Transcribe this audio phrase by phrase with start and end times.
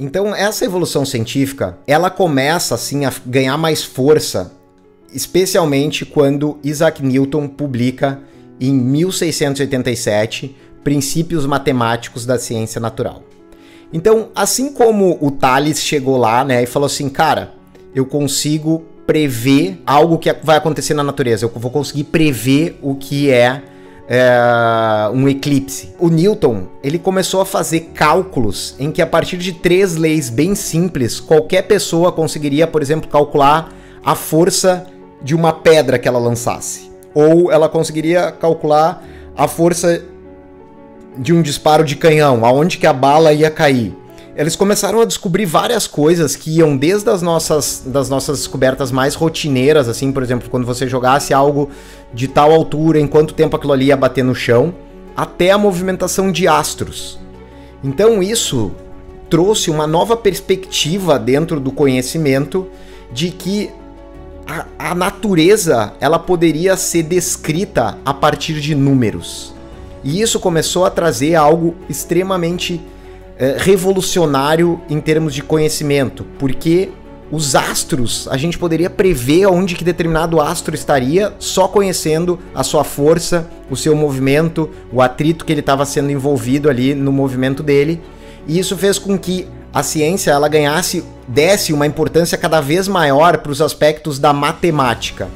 [0.00, 4.50] Então, essa evolução científica, ela começa assim a ganhar mais força,
[5.12, 8.18] especialmente quando Isaac Newton publica
[8.60, 13.22] em 1687 Princípios Matemáticos da Ciência Natural.
[13.92, 17.54] Então, assim como o Thales chegou lá, né, e falou assim, cara,
[17.94, 23.30] eu consigo prever algo que vai acontecer na natureza, eu vou conseguir prever o que
[23.30, 23.62] é
[24.08, 25.94] é, um eclipse.
[25.98, 30.54] O Newton ele começou a fazer cálculos em que a partir de três leis bem
[30.54, 33.72] simples qualquer pessoa conseguiria, por exemplo, calcular
[34.04, 34.86] a força
[35.22, 39.02] de uma pedra que ela lançasse, ou ela conseguiria calcular
[39.36, 40.04] a força
[41.16, 43.96] de um disparo de canhão, aonde que a bala ia cair
[44.36, 49.14] eles começaram a descobrir várias coisas que iam desde as nossas, das nossas descobertas mais
[49.14, 51.70] rotineiras, assim, por exemplo, quando você jogasse algo
[52.12, 54.74] de tal altura, em quanto tempo aquilo ali ia bater no chão,
[55.16, 57.18] até a movimentação de astros.
[57.82, 58.72] Então isso
[59.30, 62.66] trouxe uma nova perspectiva dentro do conhecimento
[63.12, 63.70] de que
[64.46, 69.54] a, a natureza ela poderia ser descrita a partir de números.
[70.02, 72.80] E isso começou a trazer algo extremamente
[73.38, 76.90] é, revolucionário em termos de conhecimento, porque
[77.30, 82.84] os astros, a gente poderia prever onde que determinado astro estaria só conhecendo a sua
[82.84, 88.00] força, o seu movimento, o atrito que ele estava sendo envolvido ali no movimento dele.
[88.46, 93.38] E isso fez com que a ciência ela ganhasse, desse uma importância cada vez maior
[93.38, 95.26] para os aspectos da matemática.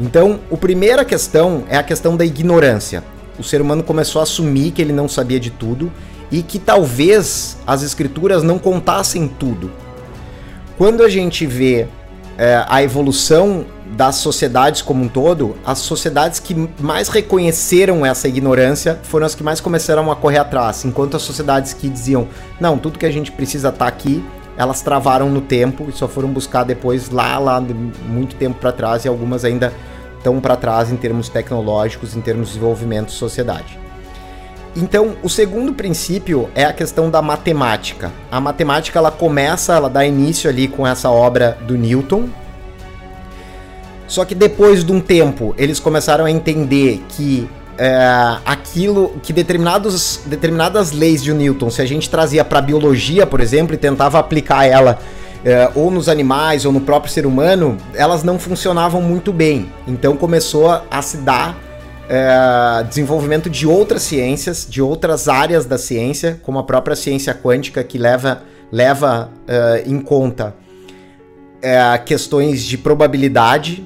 [0.00, 3.04] Então, a primeira questão é a questão da ignorância.
[3.38, 5.92] O ser humano começou a assumir que ele não sabia de tudo
[6.30, 9.70] e que talvez as escrituras não contassem tudo.
[10.76, 11.86] Quando a gente vê
[12.36, 18.98] é, a evolução das sociedades como um todo, as sociedades que mais reconheceram essa ignorância
[19.04, 22.28] foram as que mais começaram a correr atrás, enquanto as sociedades que diziam,
[22.60, 24.24] não, tudo que a gente precisa estar tá aqui,
[24.56, 27.62] elas travaram no tempo e só foram buscar depois lá, lá
[28.08, 29.72] muito tempo para trás e algumas ainda
[30.16, 33.78] estão para trás em termos tecnológicos, em termos de desenvolvimento de sociedade.
[34.76, 38.12] Então, o segundo princípio é a questão da matemática.
[38.30, 42.28] A matemática ela começa, ela dá início ali com essa obra do Newton.
[44.06, 47.48] Só que depois de um tempo, eles começaram a entender que
[47.78, 53.26] é, aquilo que determinados, determinadas leis de Newton, se a gente trazia para a biologia,
[53.26, 54.98] por exemplo, e tentava aplicar ela
[55.42, 59.72] é, ou nos animais ou no próprio ser humano, elas não funcionavam muito bem.
[59.88, 61.65] Então começou a se dar
[62.08, 67.82] é, desenvolvimento de outras ciências, de outras áreas da ciência, como a própria ciência quântica,
[67.82, 70.54] que leva, leva é, em conta
[71.60, 73.84] é, questões de probabilidade.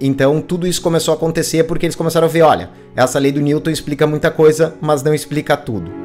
[0.00, 3.40] Então, tudo isso começou a acontecer porque eles começaram a ver: olha, essa lei do
[3.40, 6.03] Newton explica muita coisa, mas não explica tudo.